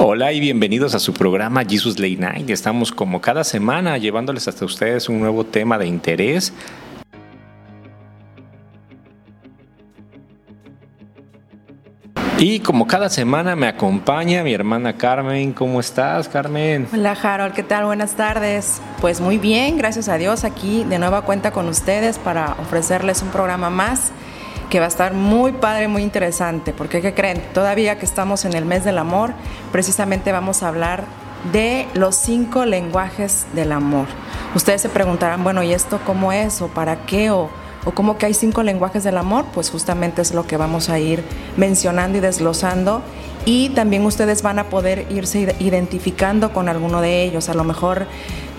[0.00, 2.50] Hola y bienvenidos a su programa Jesus Late Night.
[2.50, 6.52] Estamos como cada semana llevándoles hasta ustedes un nuevo tema de interés.
[12.38, 15.52] Y como cada semana me acompaña mi hermana Carmen.
[15.52, 16.86] ¿Cómo estás, Carmen?
[16.92, 17.52] Hola, Harold.
[17.52, 17.86] ¿Qué tal?
[17.86, 18.80] Buenas tardes.
[19.00, 23.30] Pues muy bien, gracias a Dios, aquí de nueva cuenta con ustedes para ofrecerles un
[23.30, 24.12] programa más
[24.70, 27.42] que va a estar muy padre, muy interesante, porque ¿qué creen?
[27.54, 29.32] Todavía que estamos en el mes del amor,
[29.72, 31.04] precisamente vamos a hablar
[31.52, 34.06] de los cinco lenguajes del amor.
[34.54, 36.60] Ustedes se preguntarán, bueno, ¿y esto cómo es?
[36.60, 37.30] ¿O para qué?
[37.30, 37.48] ¿O,
[37.84, 39.46] o cómo que hay cinco lenguajes del amor?
[39.54, 41.22] Pues justamente es lo que vamos a ir
[41.56, 43.02] mencionando y desglosando.
[43.44, 47.48] Y también ustedes van a poder irse identificando con alguno de ellos.
[47.48, 48.06] A lo mejor...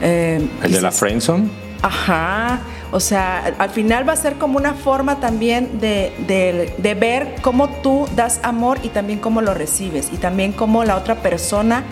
[0.01, 1.68] Eh, ¿El de la friendzone?
[1.81, 2.59] Ajá.
[2.91, 8.07] O sea, al final va a ser como una forma también de, ver cómo tú
[8.15, 11.83] das amor y también cómo lo recibes y también cómo la otra persona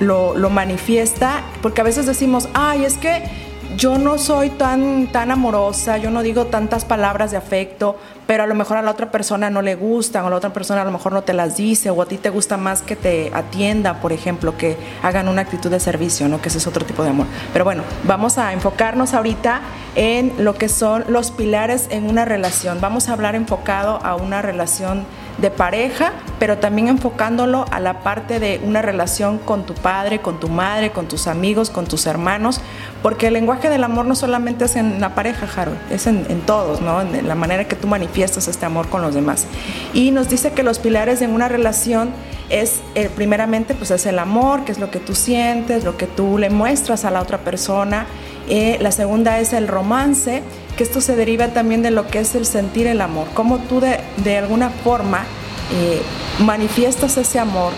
[0.00, 5.30] lo, lo manifiesta, porque a veces decimos, ay, es que yo no soy tan, tan
[5.30, 9.10] amorosa, yo no digo tantas palabras de afecto, pero a lo mejor a la otra
[9.10, 11.56] persona no le gustan, o a la otra persona a lo mejor no te las
[11.56, 15.42] dice, o a ti te gusta más que te atienda, por ejemplo, que hagan una
[15.42, 16.40] actitud de servicio, ¿no?
[16.40, 17.26] Que ese es otro tipo de amor.
[17.52, 19.60] Pero bueno, vamos a enfocarnos ahorita
[19.94, 22.80] en lo que son los pilares en una relación.
[22.80, 25.04] Vamos a hablar enfocado a una relación
[25.38, 30.40] de pareja, pero también enfocándolo a la parte de una relación con tu padre, con
[30.40, 32.60] tu madre, con tus amigos, con tus hermanos,
[33.02, 36.80] porque el lenguaje del amor no solamente es en la pareja, Harold, es en, todos,
[36.80, 37.00] ¿no?
[37.00, 39.46] En la manera que tú manifiestas este amor con los demás.
[39.92, 42.10] Y nos dice que los pilares en una relación
[42.50, 46.06] es, eh, primeramente, pues es el amor, que es lo que tú sientes, lo que
[46.06, 48.06] tú le muestras a la otra persona.
[48.48, 50.42] Eh, la segunda es el romance,
[50.76, 53.80] que esto se deriva también de lo que es el sentir el amor, cómo tú
[53.80, 55.24] de, de alguna forma
[55.72, 56.02] eh,
[56.40, 57.72] manifiestas ese amor.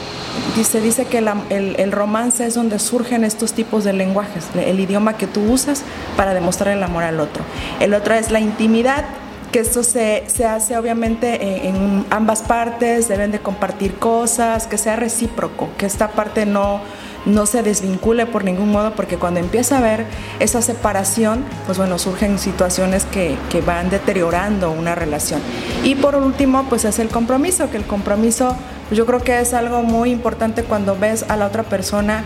[0.57, 5.27] Dice, dice que el, romance es donde surgen estos tipos de lenguajes, el idioma que
[5.27, 5.83] tú usas
[6.17, 7.45] para demostrar el amor al otro.
[7.81, 9.05] El otro es la intimidad,
[9.51, 14.97] que esto se, hace obviamente en, en, ambas partes, deben de compartir cosas, que sea
[14.97, 16.81] recíproco, que esta parte no,
[17.25, 20.07] no se desvincule por ningún modo, porque cuando empieza a haber
[20.41, 25.41] esa separación, pues bueno, surgen situaciones que, van deteriorando una relación.
[25.85, 28.57] Y por último, pues es el compromiso, que el compromiso
[28.89, 32.25] pues yo creo que es algo muy importante cuando ves a la otra persona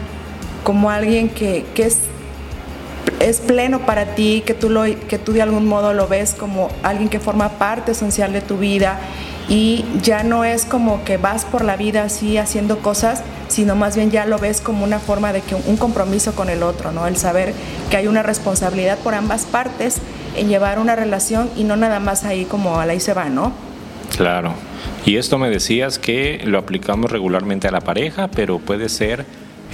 [0.64, 1.98] como alguien que, es
[3.20, 6.68] es pleno para ti, que tú, lo, que tú de algún modo lo ves como
[6.82, 8.98] alguien que forma parte esencial de tu vida
[9.48, 13.96] y ya no es como que vas por la vida así haciendo cosas, sino más
[13.96, 17.06] bien ya lo ves como una forma de que un compromiso con el otro, ¿no?
[17.06, 17.54] El saber
[17.90, 19.98] que hay una responsabilidad por ambas partes
[20.36, 23.28] en llevar una relación y no nada más ahí como a la y se va,
[23.28, 23.52] ¿no?
[24.16, 24.52] Claro.
[25.04, 29.24] Y esto me decías que lo aplicamos regularmente a la pareja, pero puede ser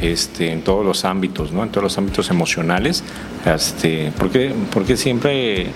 [0.00, 1.62] este, en todos los ámbitos, ¿no?
[1.62, 3.02] En todos los ámbitos emocionales.
[3.46, 5.68] Este, porque, porque siempre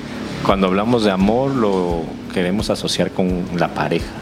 [0.44, 2.02] cuando hablamos de amor lo
[2.36, 4.12] queremos asociar con la pareja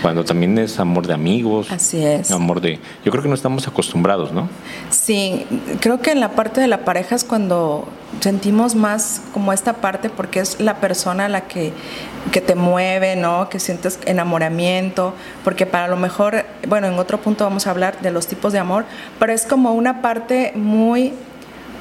[0.00, 1.72] cuando también es amor de amigos.
[1.72, 2.30] Así es.
[2.30, 2.78] Amor de.
[3.04, 4.48] Yo creo que no estamos acostumbrados, ¿no?
[4.90, 5.44] Sí,
[5.80, 7.88] creo que en la parte de la pareja es cuando
[8.20, 11.72] sentimos más como esta parte porque es la persona la que,
[12.30, 13.48] que te mueve, ¿no?
[13.48, 18.12] Que sientes enamoramiento, porque para lo mejor, bueno, en otro punto vamos a hablar de
[18.12, 18.84] los tipos de amor,
[19.18, 21.12] pero es como una parte muy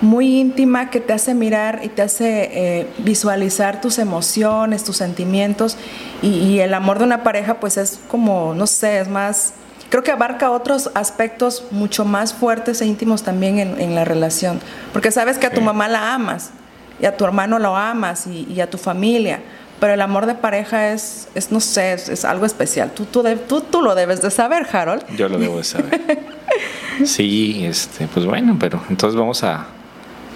[0.02, 5.78] muy íntima que te hace mirar y te hace eh, visualizar tus emociones, tus sentimientos
[6.22, 9.54] y, el amor de una pareja pues es como, no sé, es más,
[9.90, 14.60] creo que abarca otros aspectos mucho más fuertes e íntimos también en, la relación,
[14.94, 16.52] porque sabes que a tu mamá la amas
[17.00, 19.42] y a tu hermano lo amas y, a tu familia.
[19.80, 22.90] Pero el amor de pareja es, es no sé, es, algo especial.
[22.96, 25.04] Tú, tú, tú, tú lo debes de saber, Harold.
[25.16, 26.02] Yo lo debo de saber.
[27.06, 29.68] sí, este, pues bueno, pero entonces vamos a,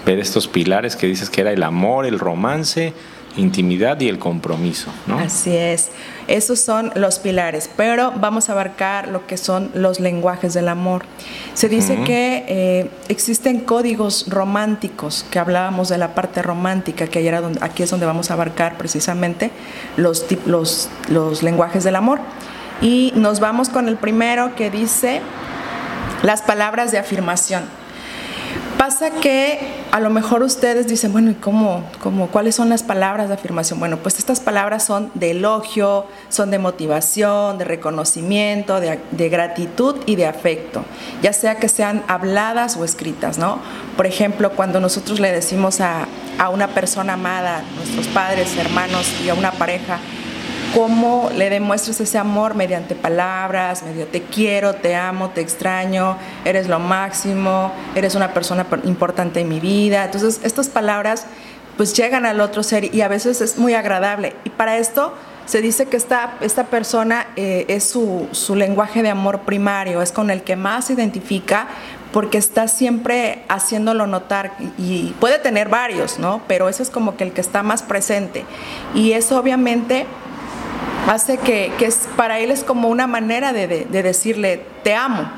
[0.04, 2.92] ver estos pilares que dices que era el amor, el romance,
[3.36, 4.90] intimidad y el compromiso.
[5.06, 5.18] ¿no?
[5.18, 5.90] Así es,
[6.28, 11.04] esos son los pilares, pero vamos a abarcar lo que son los lenguajes del amor.
[11.54, 17.58] Se dice que eh, existen códigos románticos, que hablábamos de la parte romántica, que donde,
[17.62, 19.50] aquí es donde vamos a abarcar precisamente
[19.96, 22.20] los, los, los lenguajes del amor.
[22.80, 25.20] Y nos vamos con el primero que dice
[26.22, 27.62] las palabras de afirmación.
[28.92, 29.58] Pasa que
[29.90, 33.80] a lo mejor ustedes dicen, bueno, ¿y cómo, cómo, cuáles son las palabras de afirmación?
[33.80, 40.16] Bueno, pues estas palabras son de elogio, son de motivación, de reconocimiento, de, gratitud y
[40.16, 40.84] de afecto,
[41.22, 43.60] ya sea que sean habladas o escritas, ¿no?
[43.96, 46.06] Por ejemplo, cuando nosotros le decimos a,
[46.38, 50.00] a una persona amada, nuestros padres, hermanos y a una pareja,
[50.74, 56.68] cómo le demuestras ese amor mediante palabras, medio te quiero, te amo, te extraño, eres
[56.68, 60.04] lo máximo, eres una persona importante en mi vida.
[60.04, 61.26] Entonces, estas palabras
[61.76, 64.34] pues llegan al otro ser y a veces es muy agradable.
[64.44, 65.14] Y para esto
[65.46, 70.12] se dice que esta, esta persona eh, es su, su, lenguaje de amor primario, es
[70.12, 71.66] con el que más se identifica
[72.12, 76.42] porque está siempre haciéndolo notar y puede tener varios, ¿no?
[76.46, 78.44] Pero ese es como que el que está más presente.
[78.94, 80.06] Y eso obviamente
[81.08, 84.94] hace que, que es, para él es como una manera de, de, de decirle, te
[84.94, 85.30] amo,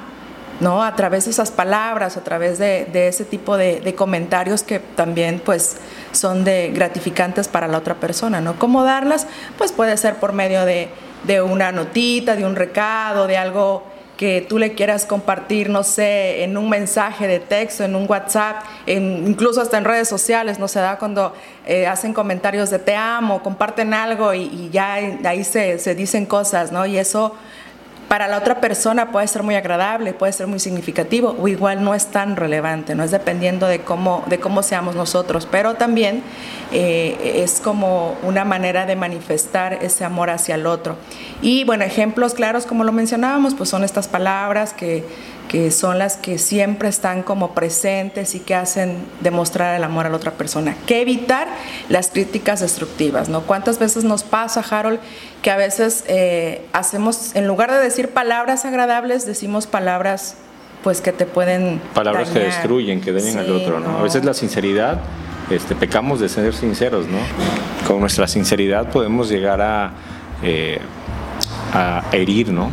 [0.60, 0.82] ¿no?
[0.82, 4.78] A través de esas palabras, a través de, de ese tipo de, de, comentarios que
[4.78, 5.78] también pues
[6.12, 8.58] son de gratificantes para la otra persona, ¿no?
[8.58, 9.26] ¿Cómo darlas?
[9.58, 10.88] Pues puede ser por medio de,
[11.24, 16.44] de una notita, de un recado, de algo que tú le quieras compartir, no sé,
[16.44, 20.68] en un mensaje de texto, en un WhatsApp, en, incluso hasta en redes sociales, no
[20.68, 21.34] se da cuando
[21.66, 26.26] eh, hacen comentarios de te amo, comparten algo y, y ya ahí se, se, dicen
[26.26, 26.86] cosas, ¿no?
[26.86, 27.34] Y eso
[28.08, 31.94] para la otra persona puede ser muy agradable, puede ser muy significativo o igual no
[31.94, 36.22] es tan relevante, no es dependiendo de cómo, de cómo seamos nosotros, pero también
[36.72, 40.96] eh, es como una manera de manifestar ese amor hacia el otro.
[41.42, 45.04] Y bueno, ejemplos claros como lo mencionábamos, pues son estas palabras que
[45.54, 50.08] que son las que siempre están como presentes y que hacen demostrar el amor a
[50.08, 50.74] la otra persona.
[50.84, 51.46] Que evitar
[51.88, 53.42] las críticas destructivas, ¿no?
[53.42, 54.98] ¿Cuántas veces nos pasa, Harold,
[55.42, 60.38] que a veces eh, hacemos, en lugar de decir palabras agradables, decimos palabras
[60.82, 62.42] pues que te pueden palabras dañar.
[62.42, 63.92] que destruyen que dañan sí, al otro ¿no?
[63.92, 65.00] no a veces la sinceridad
[65.50, 67.18] este, pecamos de ser sinceros no
[67.88, 69.92] con nuestra sinceridad podemos llegar a,
[70.42, 70.78] eh,
[71.72, 72.70] a herir no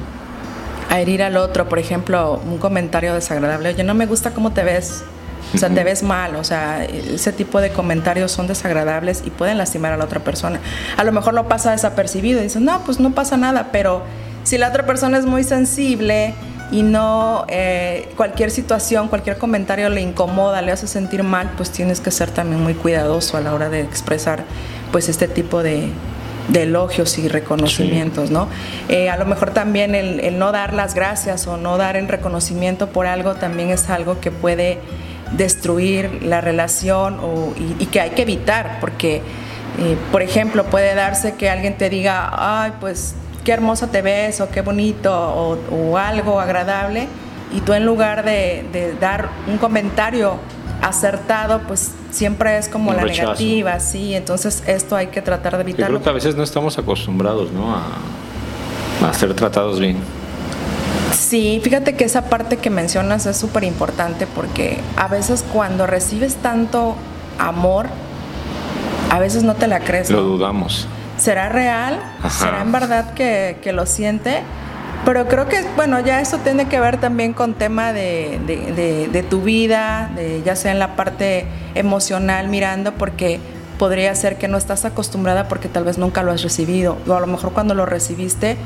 [0.91, 4.61] a herir al otro, por ejemplo, un comentario desagradable, oye, no me gusta cómo te
[4.63, 5.03] ves,
[5.55, 9.57] o sea, te ves mal, o sea, ese tipo de comentarios son desagradables y pueden
[9.57, 10.59] lastimar a la otra persona.
[10.97, 14.03] A lo mejor lo pasa desapercibido y dices, no, pues no pasa nada, pero
[14.43, 16.33] si la otra persona es muy sensible
[16.73, 22.01] y no eh, cualquier situación, cualquier comentario le incomoda, le hace sentir mal, pues tienes
[22.01, 24.43] que ser también muy cuidadoso a la hora de expresar
[24.91, 25.89] pues este tipo de,
[26.47, 28.33] de elogios y reconocimientos, sí.
[28.33, 28.47] ¿no?
[28.89, 32.07] Eh, a lo mejor también el, el, no dar las gracias o no dar el
[32.07, 34.79] reconocimiento por algo también es algo que puede
[35.31, 39.21] destruir la relación o, y, y, que hay que evitar, porque,
[39.79, 44.41] eh, por ejemplo, puede darse que alguien te diga, ay, pues qué hermosa te ves
[44.41, 47.07] o qué bonito o, o algo agradable,
[47.53, 50.37] y tú en lugar de, de dar un comentario
[50.81, 53.23] acertado, pues siempre es como un la rechazo.
[53.33, 55.97] negativa, sí, entonces esto hay que tratar de evitarlo.
[55.97, 57.75] Yo creo que a veces no estamos acostumbrados, ¿no?
[57.75, 59.97] A, a ser tratados bien.
[61.17, 66.35] Sí, fíjate que esa parte que mencionas es súper importante porque a veces cuando recibes
[66.35, 66.95] tanto
[67.39, 67.87] amor,
[69.09, 70.09] a veces no te la crees.
[70.09, 70.87] Lo dudamos.
[71.17, 71.99] ¿Será real?
[72.19, 72.29] Ajá.
[72.29, 74.41] ¿Será en verdad que, que lo siente?
[75.05, 79.07] Pero creo que, bueno, ya eso tiene que ver también con tema de, de, de,
[79.07, 83.39] de, tu vida, de, ya sea en la parte emocional mirando, porque
[83.79, 87.19] podría ser que no estás acostumbrada porque tal vez nunca lo has recibido, o a
[87.19, 88.57] lo mejor cuando lo recibiste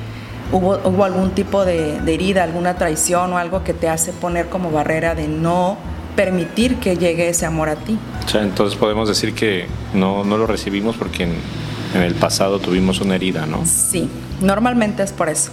[0.52, 4.72] hubo, hubo algún tipo de, herida, alguna traición o algo que te hace poner como
[4.72, 5.78] barrera de no
[6.18, 7.98] permitir que llegue ese amor a ti.
[8.26, 11.36] O sea, entonces podemos decir que no, no lo recibimos porque en,
[11.94, 13.66] en el pasado tuvimos una herida, ¿no?
[13.66, 14.10] Sí,
[14.42, 15.52] normalmente es por eso.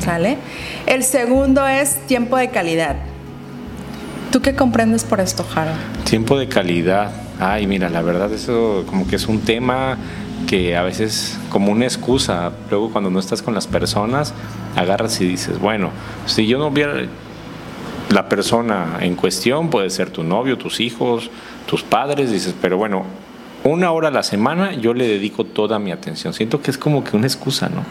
[0.00, 0.38] ¿Sale?
[0.86, 2.96] El segundo es tiempo de calidad.
[4.30, 5.72] ¿Tú qué comprendes por esto, Jaro?
[6.04, 7.12] Tiempo de calidad.
[7.38, 9.98] Ay, mira, la verdad eso como que es un tema
[10.46, 14.32] que a veces como una excusa, luego cuando no estás con las personas,
[14.76, 15.90] agarras y dices, bueno,
[16.26, 16.94] si yo no viera
[18.10, 21.30] la persona en cuestión, puede ser tu novio, tus hijos,
[21.66, 23.04] tus padres, dices, pero bueno,
[23.64, 26.34] una hora a la semana yo le dedico toda mi atención.
[26.34, 27.84] Siento que es como que una excusa, ¿no?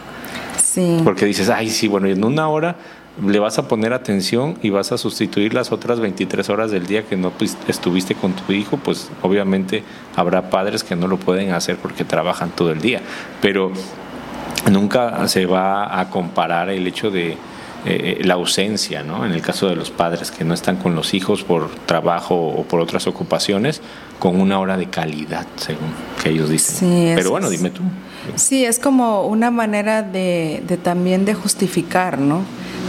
[0.72, 1.00] Sí.
[1.04, 2.76] Porque dices, ay, sí, bueno, en una hora
[3.22, 7.04] le vas a poner atención y vas a sustituir las otras 23 horas del día
[7.04, 9.82] que no pues, estuviste con tu hijo, pues obviamente
[10.16, 13.02] habrá padres que no lo pueden hacer porque trabajan todo el día,
[13.42, 13.70] pero
[14.70, 17.36] nunca se va a comparar el hecho de
[17.84, 19.26] eh, la ausencia, ¿no?
[19.26, 22.62] En el caso de los padres que no están con los hijos por trabajo o
[22.62, 23.82] por otras ocupaciones,
[24.18, 26.76] con una hora de calidad, según que ellos dicen.
[26.76, 27.82] Sí, Pero bueno, dime tú.
[28.36, 32.42] Sí, es como una manera de, también de justificar, ¿no?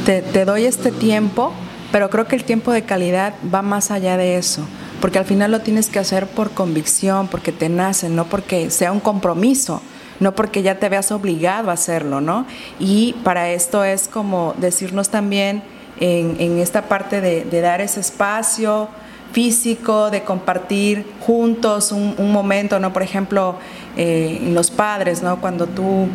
[0.05, 1.53] Te, doy este tiempo,
[1.91, 4.63] pero creo que el tiempo de calidad va más allá de eso,
[5.01, 8.91] porque al final lo tienes que hacer por convicción, porque te nace, no porque sea
[8.91, 9.81] un compromiso,
[10.19, 12.45] no porque ya te veas obligado a hacerlo, ¿no?
[12.79, 15.63] Y para esto es como decirnos también
[15.99, 18.89] en, esta parte de dar ese espacio,
[19.33, 22.93] físico, de compartir juntos un, momento, ¿no?
[22.93, 23.55] Por ejemplo,
[23.97, 25.41] eh, los padres, ¿no?
[25.41, 26.07] Cuando tú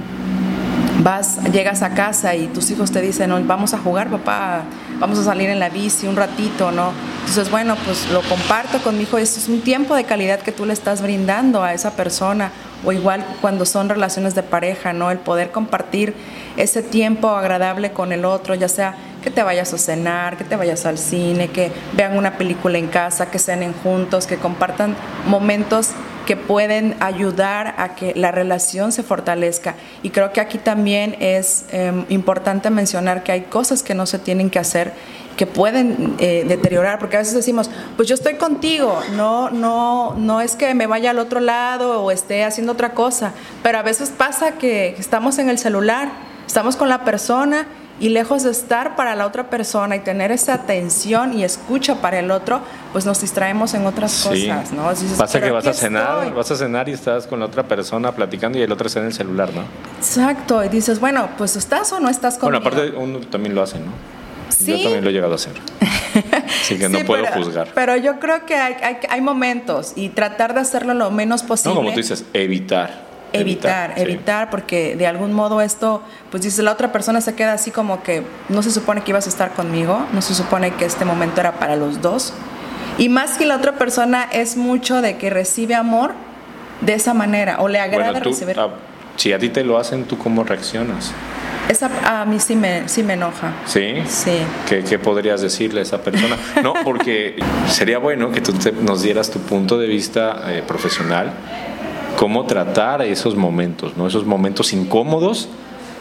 [1.03, 4.63] vas, llegas a casa y tus hijos te dicen, vamos a jugar, papá,
[4.99, 6.93] vamos a salir en la bici un ratito, ¿no?
[7.21, 10.53] Entonces, bueno, pues lo comparto con mi hijo, eso es un tiempo de calidad que
[10.53, 12.53] tú le estás brindando a esa persona,
[12.85, 15.11] o igual cuando son relaciones de pareja, ¿no?
[15.11, 16.15] El poder compartir
[16.57, 18.97] ese tiempo agradable con el otro, ya sea
[19.29, 22.87] que te vayas a cenar, que te vayas al cine, que vean una película en
[22.87, 25.91] casa, que cenen juntos, que compartan momentos
[26.25, 29.75] que pueden ayudar a que la relación se fortalezca.
[30.03, 34.19] Y creo que aquí también es em, importante mencionar que hay cosas que no se
[34.19, 34.95] tienen que hacer
[35.37, 40.41] que pueden eh, deteriorar, porque a veces decimos, pues yo estoy contigo, no, no, no
[40.41, 43.33] es que me vaya al otro lado o esté haciendo otra cosa,
[43.63, 46.11] pero a veces pasa que estamos en el celular,
[46.47, 47.69] estamos con la persona
[48.00, 52.19] y lejos de estar para la otra persona y tener esa atención y escucha para
[52.21, 52.61] el otro,
[52.93, 54.85] pues nos distraemos en otras cosas, ¿no?
[55.17, 58.59] Pasa que vas a cenar, vas a cenar y estás con la otra persona platicando
[58.59, 59.62] y el otro está en el celular, ¿no?
[59.99, 62.62] Exacto, y dices, bueno, pues estás o no estás conmigo.
[62.62, 63.93] Bueno, aparte uno también lo hace, ¿no?
[64.50, 64.78] ¿Sí?
[64.78, 65.52] Yo también lo he llegado a hacer.
[66.62, 67.69] Así que no puedo juzgar.
[67.75, 71.75] Pero yo creo que hay, hay, hay, momentos y tratar de hacerlo lo menos posible.
[71.75, 76.73] No, como tú dices, evitar evitar, evitar, porque de algún modo esto, pues dice, la
[76.73, 80.07] otra persona se queda así como que no se supone que ibas a estar conmigo,
[80.13, 82.33] no se supone que este momento era para los dos.
[82.99, 86.13] Y más que la otra persona es mucho de que recibe amor
[86.81, 88.59] de esa manera o le agrada recibir.
[88.59, 88.71] Ah,
[89.17, 91.13] si a ti te lo hacen, ¿tú cómo reaccionas?
[91.69, 93.53] Esa, a mí sí me, sí me enoja.
[93.67, 93.95] ¿Sí?
[94.07, 94.39] Sí.
[94.67, 96.37] ¿Qué, podrías decirle a esa persona?
[96.63, 97.37] No, porque
[97.69, 101.33] sería bueno que tú nos dieras tu punto de vista eh, profesional
[102.19, 104.09] cómo tratar esos momentos, ¿no?
[104.09, 105.49] Esos momentos incómodos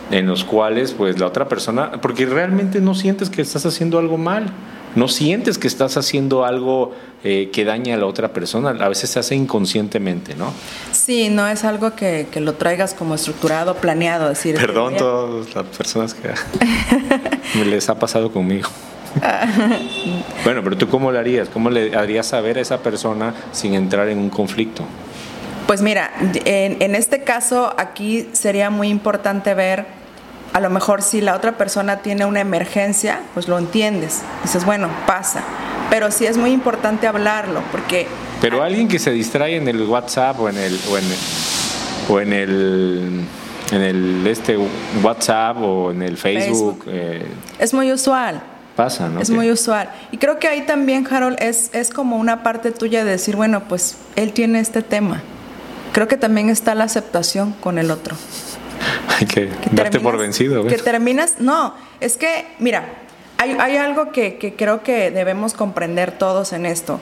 [0.10, 4.18] en los cuales pues la otra persona, porque realmente no sientes que estás haciendo algo
[4.18, 4.48] mal,
[4.96, 6.92] no sientes que estás haciendo algo
[7.24, 10.52] eh, que daña a la otra persona, a veces se hace inconscientemente, ¿no?
[10.92, 14.56] Sí, no es algo que, lo traigas como estructurado, planeado, decir.
[14.56, 16.30] Perdón a todas las personas que
[17.60, 18.70] me les ha pasado conmigo.
[20.44, 24.10] bueno, pero tú cómo le harías, cómo le harías saber a esa persona sin entrar
[24.10, 24.84] en un conflicto?
[25.68, 26.12] Pues mira,
[26.46, 29.86] en, este caso aquí sería muy importante ver,
[30.54, 34.22] a lo mejor si la otra persona tiene una emergencia, pues lo entiendes.
[34.44, 35.44] Dices, bueno, pasa.
[35.90, 38.08] Pero sí es muy importante hablarlo, porque...
[38.40, 40.80] Pero alguien que se distrae en el WhatsApp o en el...
[40.90, 41.20] O en el,
[42.10, 43.22] o en el
[43.70, 44.58] en el este
[45.04, 46.86] WhatsApp o en el Facebook.
[46.88, 47.26] Eh,
[47.60, 48.42] es muy usual.
[48.78, 49.20] Pasa, ¿no?
[49.20, 49.90] Es muy usual.
[50.14, 53.64] Y creo que ahí también, Harold, es, es como una parte tuya de decir, bueno,
[53.68, 55.22] pues él tiene este tema
[55.94, 58.16] creo que también está la aceptación con el otro.
[59.20, 60.66] Hay que, darte por vencido.
[60.68, 62.86] Que terminas, no, es que, mira,
[63.38, 67.00] hay, algo que, creo que debemos comprender todos en esto.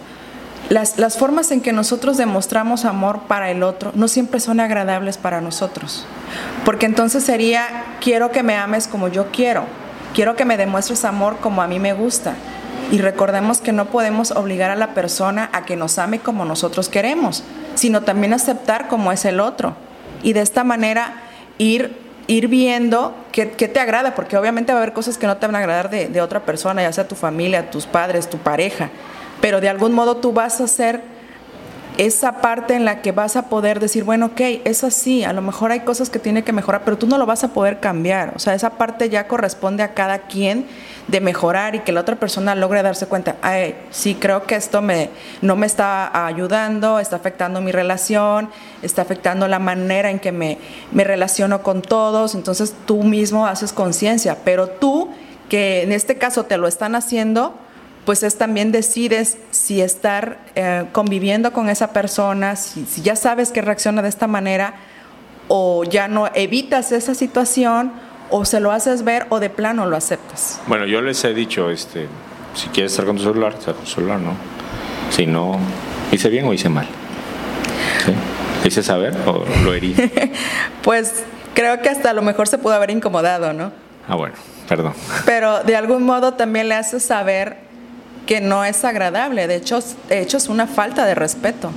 [0.70, 5.18] Las, las formas en que nosotros demostramos amor para el otro no siempre son agradables
[5.18, 6.06] para nosotros.
[6.64, 9.66] Porque entonces sería, quiero que me ames como yo quiero,
[10.14, 12.36] quiero que me demuestres amor como a mí me gusta.
[12.92, 16.90] Y recordemos que no podemos obligar a la persona a que nos ame como nosotros
[16.90, 17.44] queremos
[17.76, 19.76] sino también aceptar cómo es el otro.
[20.24, 21.22] Y de esta manera
[21.58, 25.46] ir, ir viendo qué, te agrada, porque obviamente va a haber cosas que no te
[25.46, 28.90] van a agradar de, de otra persona, ya sea tu familia, tus padres, tu pareja,
[29.42, 31.15] pero de algún modo tú vas a ser
[31.98, 35.42] esa parte en la que vas a poder decir, bueno, ok, es así, a lo
[35.42, 38.34] mejor hay cosas que tiene que mejorar, pero tú no lo vas a poder cambiar.
[38.36, 40.66] O sea, esa parte ya corresponde a cada quien
[41.08, 44.82] de mejorar y que la otra persona logre darse cuenta, Ay, sí, creo que esto
[44.82, 45.10] me,
[45.42, 48.50] no me está ayudando, está afectando mi relación,
[48.82, 50.58] está afectando la manera en que me,
[50.92, 55.10] me relaciono con todos, entonces tú mismo haces conciencia, pero tú,
[55.50, 57.54] que en este caso te lo están haciendo,
[58.06, 63.62] pues es también decides si estar eh, conviviendo con esa persona, si, ya sabes que
[63.62, 64.76] reacciona de esta manera
[65.48, 67.92] o ya no evitas esa situación
[68.30, 70.62] o se lo haces ver o de plano lo aceptas.
[70.68, 72.08] Bueno, yo les he dicho, este,
[72.54, 74.34] si quieres estar con tu celular, estar con tu celular, ¿no?
[75.10, 75.58] Si no,
[76.12, 76.88] hice bien o hice mal.
[78.06, 78.14] ¿Sí?
[78.68, 79.96] ¿Hice saber o lo herí?
[80.84, 83.72] pues creo que hasta a lo mejor se pudo haber incomodado, ¿no?
[84.08, 84.36] Ah, bueno,
[84.68, 84.94] perdón.
[85.26, 87.65] Pero de algún modo también le haces saber
[88.26, 89.80] que no es agradable, de hecho,
[90.10, 91.72] de hecho es una falta de respeto,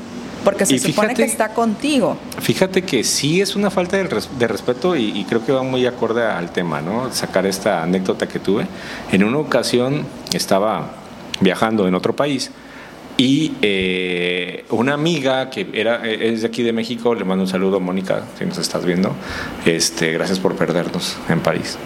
[0.45, 2.17] porque se supone que está contigo.
[2.41, 6.51] Fíjate que sí es una falta de, respeto y, creo que va muy acorde al
[6.51, 7.13] tema, ¿no?
[7.13, 8.67] Sacar esta anécdota que tuve.
[9.13, 10.93] En una ocasión estaba
[11.41, 12.51] viajando en otro país
[13.19, 17.81] y eh, una amiga que era, es de aquí de México, le mando un saludo,
[17.81, 19.13] Mónica, si nos estás viendo.
[19.67, 21.77] Este, gracias por perdernos en París.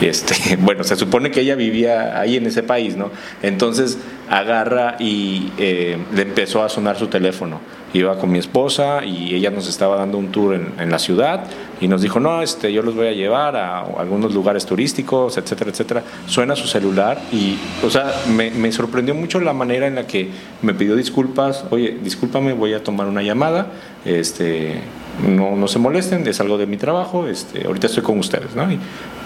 [0.00, 3.10] Este, bueno, se supone que ella vivía ahí en ese país, ¿no?
[3.42, 7.60] Entonces agarra y eh, le empezó a sonar su teléfono.
[7.92, 11.44] Iba con mi esposa y ella nos estaba dando un tour en, la ciudad
[11.80, 15.70] y nos dijo, no, este, yo los voy a llevar a algunos lugares turísticos, etcétera,
[15.70, 16.02] etcétera.
[16.26, 20.28] Suena su celular y, o sea, me, sorprendió mucho la manera en la que
[20.62, 21.66] me pidió disculpas.
[21.70, 23.68] Oye, discúlpame, voy a tomar una llamada.
[24.04, 24.80] Este,
[25.28, 28.66] no, no se molesten, es algo de mi trabajo, este, ahorita estoy con ustedes, ¿no?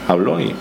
[0.09, 0.55] Habló y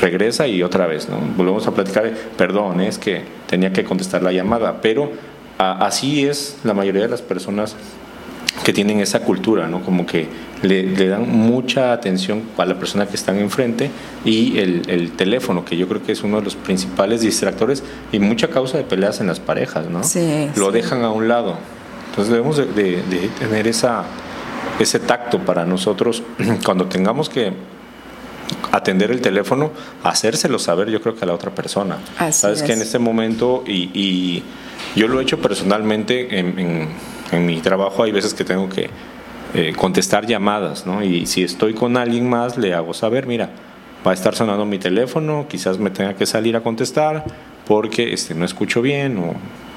[0.00, 1.18] regresa y otra vez, ¿no?
[1.36, 5.12] Volvemos a platicar, perdón, es que tenía que contestar la llamada, pero
[5.58, 7.76] así es la mayoría de las personas
[8.64, 9.82] que tienen esa cultura, ¿no?
[9.82, 10.26] Como que
[10.62, 13.90] le, dan mucha atención a la persona que están enfrente
[14.24, 17.82] y el, teléfono, que yo creo que es uno de los principales distractores
[18.12, 20.04] y mucha causa de peleas en las parejas, ¿no?
[20.04, 21.56] Sí, Lo dejan a un lado.
[22.10, 24.04] Entonces debemos de tener esa,
[24.78, 26.22] ese tacto para nosotros
[26.64, 27.52] cuando tengamos que
[28.72, 29.70] atender el teléfono,
[30.02, 31.98] hacérselo saber yo creo que a la otra persona.
[32.30, 34.42] Sabes que en este momento, y,
[34.96, 36.88] yo lo he hecho personalmente en,
[37.46, 38.90] mi trabajo, hay veces que tengo que
[39.54, 41.02] eh, contestar llamadas, ¿no?
[41.02, 43.50] Y si estoy con alguien más, le hago saber, mira,
[44.06, 47.24] va a estar sonando mi teléfono, quizás me tenga que salir a contestar
[47.66, 49.34] porque este, no escucho bien o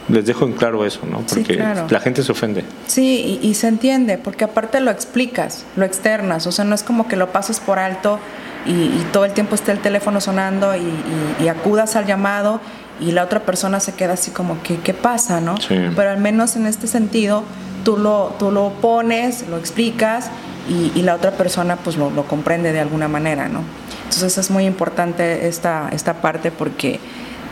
[0.09, 1.21] les dejo en claro eso, ¿no?
[1.21, 2.63] Porque la gente se ofende.
[2.87, 7.07] Sí, y, se entiende, porque aparte lo explicas, lo externas, o sea, no es como
[7.07, 8.19] que lo pases por alto
[8.65, 12.59] y, todo el tiempo esté el teléfono sonando y, acudas al llamado
[12.99, 15.55] y la otra persona se queda así como que, ¿qué pasa, no?
[15.67, 17.43] Pero al menos en este sentido,
[17.83, 20.29] tú lo, tú lo pones, lo explicas
[20.67, 23.61] y, la otra persona pues lo, lo, comprende de alguna manera, ¿no?
[24.03, 26.99] Entonces es muy importante esta, esta parte porque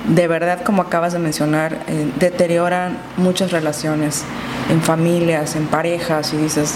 [0.08, 4.24] de verdad, como acabas de mencionar, eh, deterioran muchas relaciones
[4.70, 6.76] en familias, en parejas, y dices,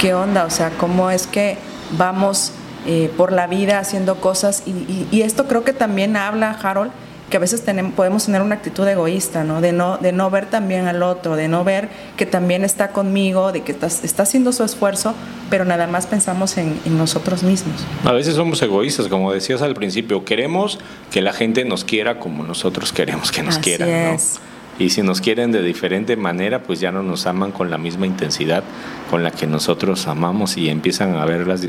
[0.00, 0.44] ¿qué onda?
[0.44, 1.58] O sea, ¿cómo es que
[1.98, 2.52] vamos
[2.90, 4.64] eh, por la vida haciendo cosas?
[4.66, 6.90] y, esto creo que también habla, Harold,
[7.30, 9.60] que a veces tenemos, podemos tener una actitud egoísta, ¿no?
[9.60, 9.96] De, ¿no?
[9.96, 13.72] de no ver también al otro, de no ver que también está conmigo, de que
[13.72, 15.14] está, está haciendo su esfuerzo,
[15.48, 17.80] pero nada más pensamos en, nosotros mismos.
[18.04, 20.78] A veces somos egoístas, como decías al principio, queremos
[21.10, 23.88] que la gente nos quiera como nosotros queremos que nos Así quieran.
[23.88, 24.40] Es.
[24.80, 28.06] Y si nos quieren de diferente manera, pues ya no nos aman con la misma
[28.06, 28.64] intensidad
[29.10, 31.60] con la que nosotros amamos y empiezan a haber las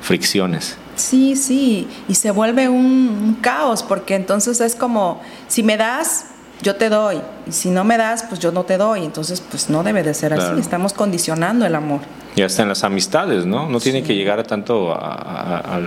[0.00, 0.76] fricciones.
[0.94, 6.26] Sí, sí, y se vuelve un, caos porque entonces es como, si me das,
[6.62, 9.68] yo te doy, y si no me das, pues yo no te doy, entonces pues
[9.68, 12.00] no debe de ser así, estamos condicionando el amor.
[12.40, 13.68] Y hasta en las amistades, ¿no?
[13.68, 15.78] No tiene que llegar a tanto a,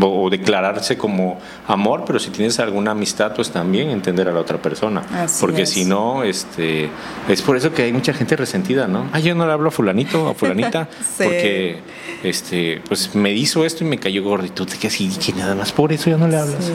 [0.00, 4.56] o declararse como amor, pero si tienes alguna amistad, pues también entender a la otra
[4.56, 5.02] persona.
[5.38, 6.88] porque si no, este,
[7.28, 9.10] es por eso que hay mucha gente resentida, ¿no?
[9.12, 11.80] Ah, yo no le hablo a fulanito, a fulanita, porque
[12.22, 14.64] este, pues me hizo esto y me cayó gordito.
[14.64, 16.72] Te quedas y que nada más por eso ya no le hablas.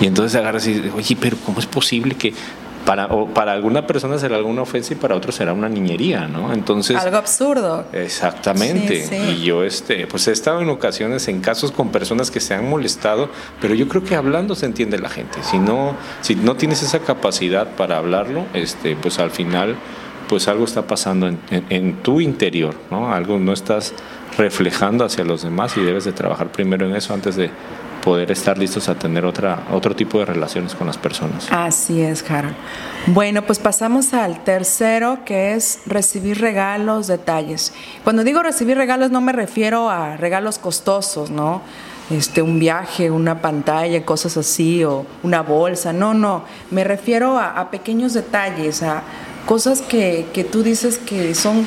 [0.00, 2.32] Y entonces agarras y dices, oye, pero ¿cómo es posible que
[2.84, 6.52] para, para alguna persona será alguna ofensa y para otro será una niñería, ¿no?
[6.52, 6.96] Entonces...
[6.96, 7.84] Algo absurdo.
[7.92, 9.06] Exactamente.
[9.30, 12.68] Y yo, este, pues he estado en ocasiones en casos con personas que se han
[12.68, 13.28] molestado,
[13.60, 15.42] pero yo creo que hablando se entiende la gente.
[15.42, 19.76] Si no, si no tienes esa capacidad para hablarlo, este, pues al final,
[20.28, 23.12] pues algo está pasando en, en tu interior, ¿no?
[23.12, 23.94] Algo no estás
[24.38, 27.50] reflejando hacia los demás y debes de trabajar primero en eso antes de
[28.02, 31.48] poder estar listos a tener otra, otro tipo de relaciones con las personas.
[31.50, 32.56] Así es, Harold.
[33.06, 37.72] Bueno, pues pasamos al tercero, que es recibir regalos, detalles.
[38.04, 41.62] Cuando digo recibir regalos no me refiero a regalos costosos, ¿no?
[42.10, 45.92] Este, un viaje, una pantalla, cosas así, o una bolsa.
[45.92, 49.02] No, no, me refiero a, pequeños detalles, a
[49.46, 51.66] cosas que, que, tú dices que son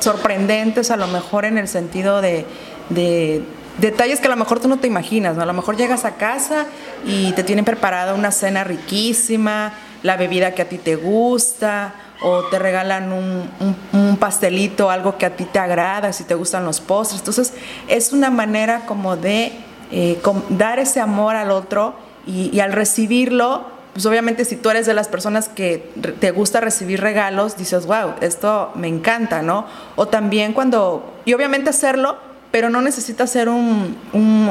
[0.00, 2.46] sorprendentes, a lo mejor en el sentido de,
[2.88, 3.42] de
[3.78, 5.42] detalles que a lo mejor tú no te imaginas, ¿no?
[5.42, 6.66] A lo mejor llegas a casa
[7.04, 12.44] y te tienen preparada una cena riquísima, la bebida que a ti te gusta, o
[12.44, 17.20] te regalan un, pastelito, algo que a ti te agrada, si te gustan los postres.
[17.20, 17.52] Entonces,
[17.88, 19.52] es una manera como de
[19.92, 21.94] eh, dar ese amor al otro
[22.26, 27.00] y, al recibirlo, pues obviamente si tú eres de las personas que te gusta recibir
[27.00, 29.66] regalos, dices, wow, esto me encanta, ¿no?
[29.94, 32.25] O también cuando, y obviamente hacerlo
[32.56, 33.98] pero no necesita ser un,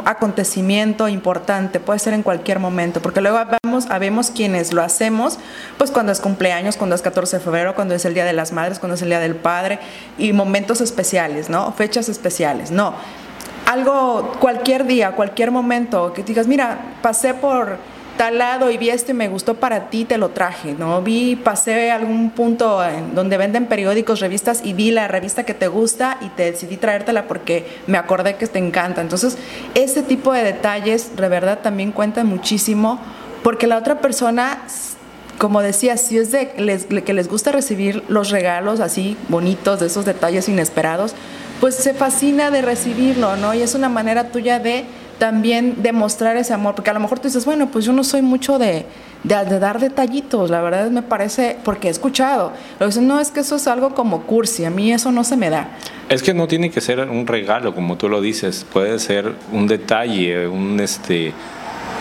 [0.06, 5.40] acontecimiento importante, puede ser en cualquier momento, porque luego vamos, vemos quienes lo hacemos,
[5.80, 8.52] pues cuando es cumpleaños, cuando es 14 de febrero, cuando es el Día de las
[8.52, 9.80] Madres, cuando es el Día del Padre,
[10.20, 11.72] y momentos especiales, ¿no?
[11.72, 12.94] Fechas especiales, no.
[13.66, 17.80] Algo, cualquier día, cualquier momento, que digas, mira, pasé por
[18.18, 21.02] tal lado y vi esto y me gustó para ti, te lo traje, ¿no?
[21.02, 22.82] Vi, pasé algún punto
[23.14, 27.28] donde venden periódicos, revistas y vi la revista que te gusta y te decidí traértela
[27.28, 29.02] porque me acordé que te encanta.
[29.02, 29.38] Entonces,
[29.74, 33.00] ese tipo de detalles de verdad también cuentan muchísimo
[33.44, 34.60] porque la otra persona
[35.38, 36.52] como decía, si es de
[37.06, 41.14] que les gusta recibir los regalos así bonitos, de esos detalles inesperados,
[41.60, 43.54] pues se fascina de recibirlo, ¿no?
[43.54, 44.86] Y es una manera tuya de
[45.18, 48.22] también demostrar ese amor, porque a lo mejor tú dices, bueno, pues yo no soy
[48.22, 48.86] mucho de,
[49.24, 53.56] dar detallitos, la verdad me parece, porque he escuchado, lo dicen, no, es que eso
[53.56, 55.70] es algo como cursi, a mí eso no se me da.
[56.10, 59.68] Es que no tiene que ser un regalo, como tú lo dices, puede ser un
[59.68, 61.34] detalle, un este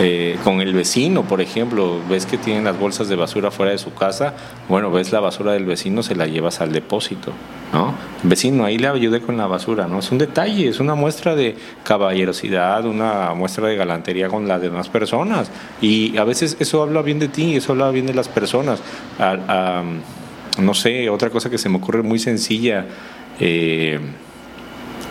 [0.01, 3.79] eh, con el vecino, por ejemplo, ves que tienen las bolsas de basura fuera de
[3.79, 4.35] su casa,
[4.69, 7.33] bueno, ves la basura del vecino, se la llevas al depósito,
[7.73, 7.95] ¿no?
[8.25, 10.01] Vecino, ahí le ayudé con la basura, ¿no?
[10.01, 11.55] Es un detalle, es una muestra de
[11.85, 15.53] caballerosidad, una muestra de galantería con las demás personas.
[15.81, 18.81] Y a veces eso habla bien de ti, eso habla bien de las personas.
[20.59, 22.87] no sé, otra cosa que se me ocurre muy sencilla,
[23.39, 24.01] eh,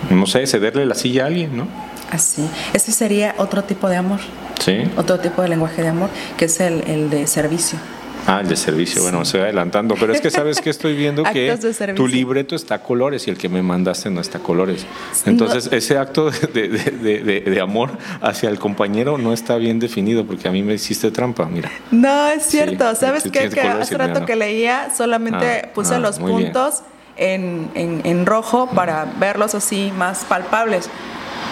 [0.10, 1.68] no sé, cederle la silla a alguien, ¿no?
[2.12, 2.48] Así.
[2.74, 4.20] Ese sería otro tipo de amor.
[4.64, 4.90] Sí.
[4.96, 7.78] Otro tipo de lenguaje de amor, que es el, el de servicio.
[8.26, 11.24] Ah, el de servicio, bueno, me estoy adelantando, pero es que sabes que estoy viendo
[11.34, 11.58] que
[11.94, 14.86] tu libreto está a colores y el que me mandaste no está a colores.
[15.26, 20.48] Entonces, ese acto de, de, de, amor hacia el compañero no está bien definido porque
[20.48, 21.70] a mí me hiciste trampa, mira.
[21.92, 23.50] No, es cierto, ¿sabes qué?
[23.50, 26.84] Que hace rato que leía solamente ah, puse ah, los puntos
[27.18, 30.90] en, en, en rojo para verlos así más palpables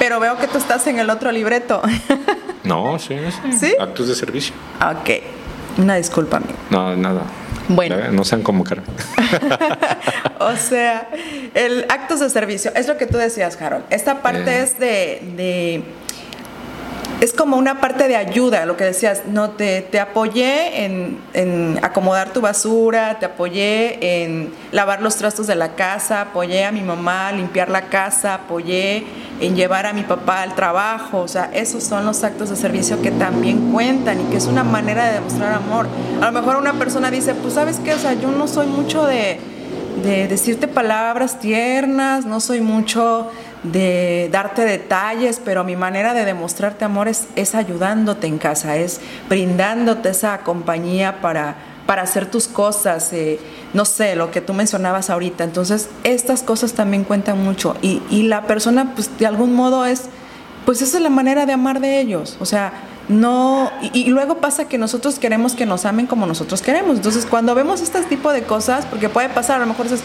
[0.02, 1.82] pero veo que tú estás en el otro libreto.
[2.64, 3.16] No, sí,
[3.60, 3.76] sí.
[3.80, 4.54] Actos de servicio.
[4.78, 5.80] Ok.
[5.80, 6.54] Una disculpa, amigo.
[6.70, 7.24] No, nada.
[7.70, 7.98] Bueno.
[8.12, 8.84] No sean como cara.
[10.40, 11.10] o sea,
[11.56, 13.86] el actos de servicio, es lo que tú decías, Harold.
[13.90, 14.62] Esta parte eh.
[14.62, 15.84] es de
[17.22, 22.34] es como una parte de ayuda, lo que decías, no te, te apoyé en, acomodar
[22.34, 27.28] tu basura, te apoyé en lavar los trastos de la casa, apoyé a mi mamá
[27.28, 29.06] a limpiar la casa, apoyé
[29.40, 33.00] en llevar a mi papá al trabajo, o sea, esos son los actos de servicio
[33.04, 35.86] que también cuentan y que es una manera de demostrar amor.
[36.22, 39.06] A lo mejor una persona dice, pues sabes qué, o sea, yo no soy mucho
[39.06, 39.40] de,
[40.04, 43.30] de decirte palabras tiernas, no soy mucho
[43.64, 49.00] de darte detalles, pero mi manera de demostrarte amor es, es ayudándote en casa, es
[49.30, 53.40] brindándote esa compañía para, para hacer tus cosas, eh,
[53.74, 55.44] no sé, lo que tú mencionabas ahorita.
[55.44, 60.06] Entonces, estas cosas también cuentan mucho y, y la persona, pues de algún modo es,
[60.66, 62.74] pues esa es la manera de amar de ellos, o sea,
[63.12, 66.96] no, y, luego pasa que nosotros queremos que nos amen como nosotros queremos.
[66.96, 70.02] Entonces, cuando vemos este tipo de cosas, porque puede pasar, a lo mejor dices,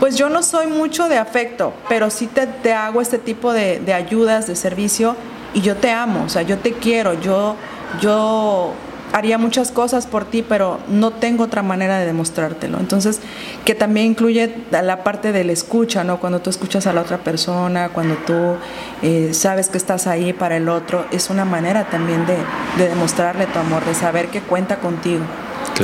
[0.00, 3.78] pues yo no soy mucho de afecto, pero sí te, te hago este tipo de,
[3.78, 5.14] de, ayudas, de servicio,
[5.52, 7.56] y yo te amo, o sea, yo te quiero, yo,
[8.00, 8.72] yo
[9.12, 12.78] haría muchas cosas por ti, pero no tengo otra manera de demostrártelo.
[12.78, 13.20] Entonces,
[13.64, 16.20] que también incluye la parte de la escucha, ¿no?
[16.20, 18.56] Cuando tú escuchas a la otra persona, cuando tú
[19.02, 22.36] eh, sabes que estás ahí para el otro, es una manera también de,
[22.78, 25.24] de demostrarle tu amor, de saber que cuenta contigo.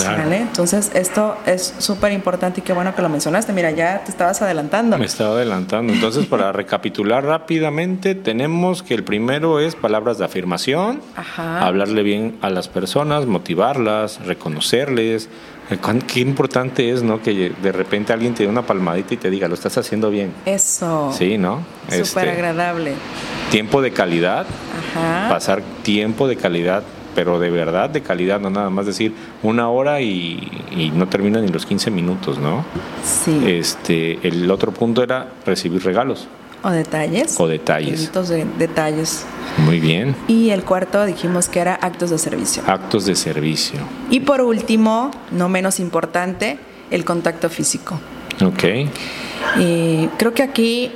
[0.04, 3.52] Entonces, esto es súper importante y qué bueno que lo mencionaste.
[3.52, 4.98] Mira, ya te estabas adelantando.
[4.98, 5.92] Me estaba adelantando.
[5.92, 11.00] Entonces, para recapitular rápidamente, tenemos que el primero es palabras de afirmación,
[11.36, 15.28] hablarle bien a las personas, motivarlas, reconocerles.
[15.70, 17.20] Eh, qué importante es, ¿no?
[17.22, 20.32] Que de repente alguien te dé una palmadita y te diga, lo estás haciendo bien.
[20.44, 21.12] Eso.
[21.16, 21.64] Sí, ¿no?
[21.88, 22.92] Súper este, agradable.
[23.50, 24.46] Tiempo de calidad.
[25.28, 26.82] Pasar tiempo de calidad
[27.16, 31.48] pero de verdad de calidad, no nada más decir una hora y, no termina ni
[31.48, 32.64] los 15 minutos, ¿no?
[33.02, 33.42] Sí.
[33.46, 36.28] Este, el otro punto era recibir regalos.
[36.62, 37.40] O detalles.
[37.40, 38.12] O detalles.
[38.12, 39.24] De detalles.
[39.64, 40.14] Muy bien.
[40.28, 42.62] Y el cuarto dijimos que era actos de servicio.
[42.66, 43.80] Actos de servicio.
[44.10, 46.58] Y por último, no menos importante,
[46.90, 47.98] el contacto físico.
[48.44, 48.64] Ok.
[49.58, 50.92] Y creo que aquí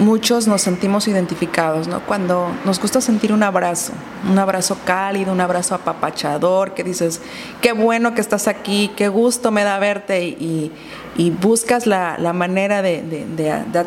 [0.00, 2.00] muchos nos sentimos identificados, ¿no?
[2.00, 3.92] Cuando nos gusta sentir un abrazo,
[4.28, 7.20] un abrazo cálido, un abrazo apapachador, que dices,
[7.60, 10.72] qué bueno que estás aquí, qué gusto me da verte y,
[11.40, 13.26] buscas la, manera de,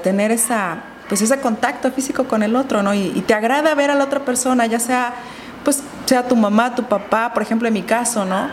[0.03, 2.93] tener esa, pues ese contacto físico con el otro, ¿no?
[2.93, 5.15] Y, y, te agrada ver a la otra persona, ya sea,
[5.63, 8.49] pues, sea tu mamá, tu papá, por ejemplo, en mi caso, ¿no?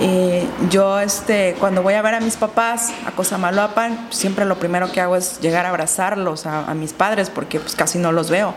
[0.00, 4.92] Eh, yo este, cuando voy a ver a mis papás a Cosamaloapan, siempre lo primero
[4.92, 8.54] que hago es llegar a abrazarlos a, mis padres porque pues casi no los veo.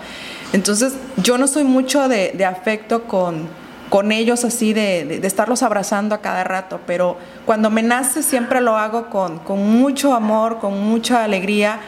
[0.54, 3.48] Entonces yo no soy mucho de, afecto con,
[3.90, 8.62] con ellos así, de, de, estarlos abrazando a cada rato, pero cuando me nace siempre
[8.62, 11.80] lo hago con, con mucho amor, con mucha alegría,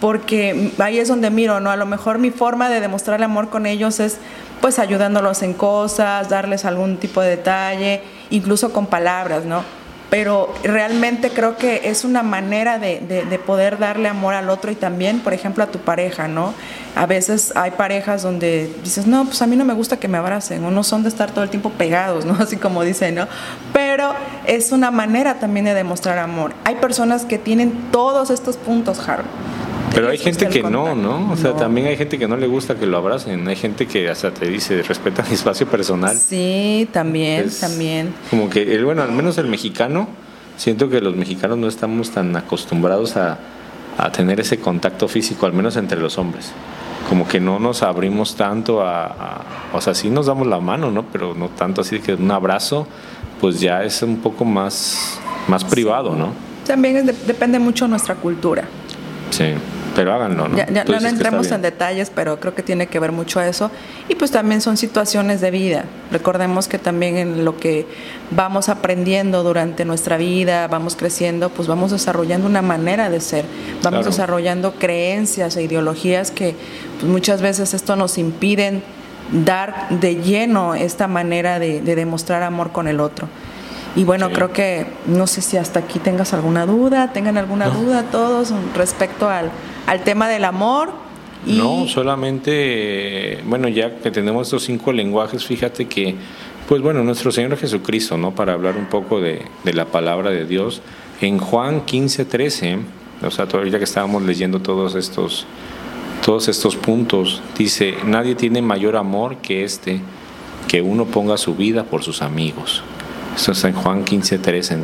[0.00, 1.70] porque ahí es donde miro, ¿no?
[1.70, 4.18] A lo mejor mi forma de demostrar el amor con ellos es
[4.60, 9.62] pues ayudándolos en cosas, darles algún tipo de detalle, incluso con palabras, ¿no?
[10.08, 14.76] Pero realmente creo que es una manera de, de, poder darle amor al otro y
[14.76, 16.54] también, por ejemplo, a tu pareja, ¿no?
[16.94, 20.16] A veces hay parejas donde dices, no, pues a mí no me gusta que me
[20.16, 22.34] abracen, o no son de estar todo el tiempo pegados, ¿no?
[22.40, 23.26] Así como dicen, ¿no?
[23.72, 24.14] Pero
[24.46, 26.52] es una manera también de demostrar amor.
[26.62, 29.26] Hay personas que tienen todos estos puntos, Harold
[29.96, 31.32] pero hay gente que no, ¿no?
[31.32, 33.48] O sea, también hay gente que no le gusta que lo abracen.
[33.48, 36.14] Hay gente que hasta te dice, respeta mi espacio personal.
[36.14, 38.12] Sí, también, también.
[38.28, 40.06] Como que, bueno, al menos el mexicano,
[40.58, 43.38] siento que los mexicanos no estamos tan acostumbrados a,
[44.12, 46.52] tener ese contacto físico, al menos entre los hombres.
[47.08, 51.06] Como que no nos abrimos tanto a, o sea, sí nos damos la mano, ¿no?
[51.10, 52.86] Pero no tanto así que un abrazo,
[53.40, 56.34] pues ya es un poco más, más privado, ¿no?
[56.66, 58.64] También depende mucho de nuestra cultura.
[59.30, 59.54] Sí
[59.96, 60.56] pero háganlo, ¿no?
[60.56, 63.70] Ya, no entremos en detalles, pero creo que tiene que ver mucho a eso.
[64.10, 65.84] Y pues también son situaciones de vida.
[66.12, 67.86] Recordemos que también en lo que
[68.30, 73.46] vamos aprendiendo durante nuestra vida, vamos creciendo, pues vamos desarrollando una manera de ser,
[73.82, 76.54] vamos desarrollando creencias e ideologías que
[77.00, 78.82] pues muchas veces esto nos impiden
[79.32, 83.28] dar de lleno esta manera de, demostrar amor con el otro.
[83.96, 88.02] Y bueno, creo que no sé si hasta aquí tengas alguna duda, tengan alguna duda
[88.12, 89.50] todos respecto al,
[89.86, 90.90] al tema del amor.
[91.46, 96.16] No, solamente, bueno, ya que tenemos estos cinco lenguajes, fíjate que,
[96.68, 98.34] pues bueno, nuestro Señor Jesucristo, ¿no?
[98.34, 100.82] Para hablar un poco de, la palabra de Dios,
[101.20, 102.78] en Juan 15, 13,
[103.22, 105.46] o sea, todavía que estábamos leyendo todos estos,
[106.24, 110.00] todos estos puntos, dice, nadie tiene mayor amor que este,
[110.66, 112.82] que uno ponga su vida por sus amigos.
[113.36, 114.78] Eso está en Juan 15, 13.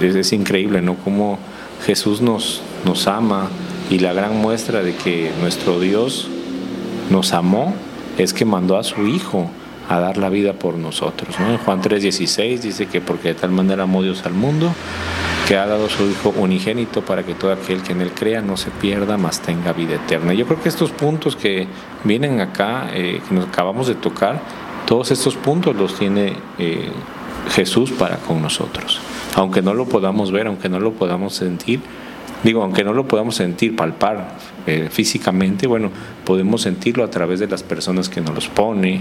[0.00, 0.96] es, increíble, ¿no?
[0.96, 1.38] Cómo
[1.84, 3.48] Jesús nos, nos ama
[3.90, 6.28] y la gran muestra de que nuestro Dios
[7.10, 7.74] nos amó
[8.18, 9.50] es que mandó a su Hijo
[9.88, 11.34] a dar la vida por nosotros.
[11.38, 14.72] En Juan 3:16 dice que porque de tal manera amó Dios al mundo,
[15.46, 18.56] que ha dado su Hijo unigénito para que todo aquel que en él crea no
[18.56, 20.32] se pierda, mas tenga vida eterna.
[20.32, 21.66] Yo creo que estos puntos que
[22.04, 24.40] vienen acá, eh, que nos acabamos de tocar,
[24.86, 26.90] todos estos puntos los tiene eh,
[27.50, 29.00] Jesús para con nosotros.
[29.34, 31.80] Aunque no lo podamos ver, aunque no lo podamos sentir,
[32.44, 35.90] Digo, aunque no lo podamos sentir, palpar eh, físicamente, bueno,
[36.24, 39.00] podemos sentirlo a través de las personas que nos los pone,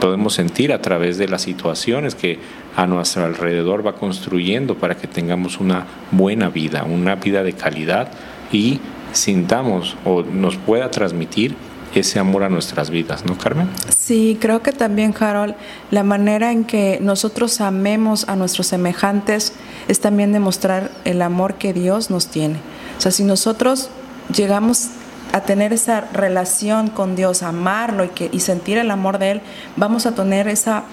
[0.00, 2.38] podemos sentir a través de las situaciones que
[2.76, 8.12] a nuestro alrededor va construyendo para que tengamos una buena vida, una vida de calidad
[8.52, 8.78] y
[9.12, 11.56] sintamos o nos pueda transmitir
[11.94, 13.68] ese amor a nuestras vidas, ¿no, Carmen?
[13.88, 15.56] Sí, creo que también, Harold,
[15.90, 19.54] la manera en que nosotros amemos a nuestros semejantes
[19.88, 22.60] es también demostrar el amor que Dios nos tiene.
[22.98, 23.90] O sea, si nosotros
[24.34, 24.88] llegamos
[25.32, 29.42] a tener esa relación con Dios, amarlo y, que, y sentir el amor de Él,
[29.76, 30.84] vamos a tener esa,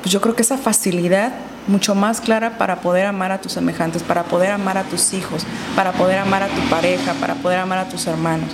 [0.00, 1.32] pues yo creo que esa facilidad
[1.68, 5.44] mucho más clara para poder amar a tus semejantes, para poder amar a tus hijos,
[5.76, 8.50] para poder amar a tu pareja, para poder amar a tus hermanos.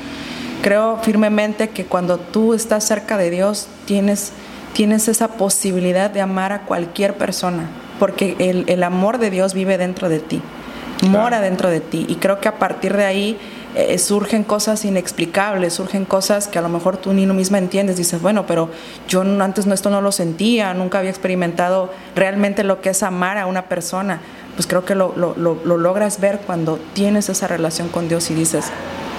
[0.63, 4.33] Creo firmemente que cuando tú estás cerca de Dios tienes,
[4.73, 9.79] tienes esa posibilidad de amar a cualquier persona, porque el, el amor de Dios vive
[9.79, 10.43] dentro de ti,
[11.09, 12.07] mora dentro de ti.
[12.09, 13.39] Y creo que a partir de ahí
[13.75, 17.97] eh, surgen cosas inexplicables, surgen cosas que a lo mejor tú ni misma entiendes.
[17.97, 18.71] Dices, bueno, pero
[19.09, 23.39] yo antes no, esto no lo sentía, nunca había experimentado realmente lo que es amar
[23.39, 24.21] a una persona.
[24.57, 28.35] Pues creo que lo, lo, lo logras ver cuando tienes esa relación con Dios y
[28.35, 28.65] dices,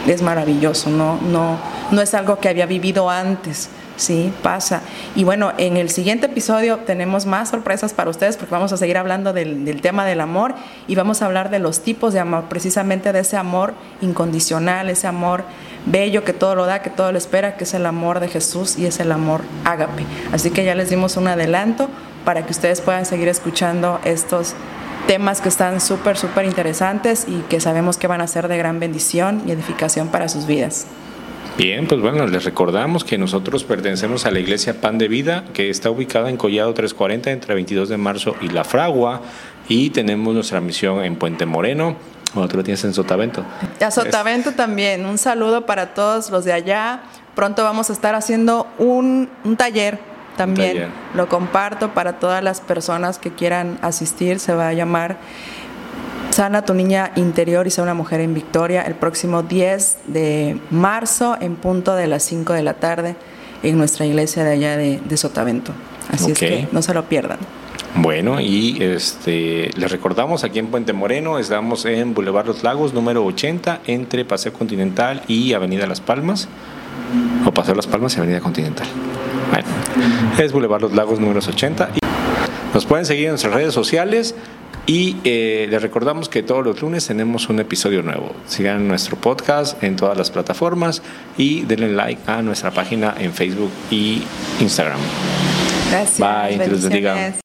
[0.07, 1.57] es maravilloso, no, no,
[1.91, 3.69] no es algo que había vivido antes.
[3.99, 4.81] Sí, pasa.
[5.13, 8.97] Y bueno, en el siguiente episodio tenemos más sorpresas para ustedes porque vamos a seguir
[8.97, 10.55] hablando del, tema del amor
[10.87, 15.07] y vamos a hablar de los tipos de amor, precisamente de ese amor incondicional, ese
[15.07, 15.43] amor
[15.85, 18.77] bello que todo lo da, que todo lo espera, que es el amor de Jesús
[18.77, 20.05] y es el amor ágape.
[20.31, 21.89] Así que ya les dimos un adelanto
[22.23, 24.53] para que ustedes puedan seguir escuchando estos
[25.07, 28.79] temas que están súper, súper interesantes y que sabemos que van a ser de gran
[28.79, 30.87] bendición y edificación para sus vidas.
[31.57, 35.69] Bien, pues bueno, les recordamos que nosotros pertenecemos a la Iglesia Pan de Vida, que
[35.69, 39.21] está ubicada en Collado 340 entre 22 de marzo y La Fragua,
[39.67, 41.95] y tenemos nuestra misión en Puente Moreno.
[42.35, 43.43] Otro tienes en Sotavento.
[43.81, 45.05] A Sotavento también.
[45.05, 47.01] Un saludo para todos los de allá.
[47.35, 49.99] Pronto vamos a estar haciendo un, un taller
[50.39, 54.39] también lo comparto para todas las personas que quieran asistir.
[54.39, 55.17] Se va a llamar
[56.39, 61.35] Sana tu niña interior y sea una mujer en victoria el próximo 10 de marzo
[61.41, 63.17] en punto de las 5 de la tarde
[63.61, 65.73] en nuestra iglesia de allá de, Sotavento.
[66.09, 67.39] Así es que no se lo pierdan.
[67.95, 73.25] Bueno, y este les recordamos aquí en Puente Moreno, estamos en Boulevard Los Lagos, número
[73.25, 76.47] 80, entre Paseo Continental y Avenida Las Palmas,
[77.45, 78.87] o Paseo Las Palmas y Avenida Continental.
[79.51, 79.67] Bueno,
[80.41, 81.89] es Boulevard Los Lagos, número 80.
[81.95, 81.99] Y
[82.73, 84.35] nos pueden seguir en nuestras redes sociales
[84.89, 88.33] y eh, les recordamos que todos los lunes tenemos un episodio nuevo.
[88.47, 91.03] Sigan nuestro podcast en todas las plataformas
[91.37, 94.23] y denle like a nuestra página en Facebook y
[94.59, 94.97] Instagram.
[95.91, 96.17] Gracias.
[96.17, 97.13] Bye, bendiga.
[97.13, 97.35] bendiciones.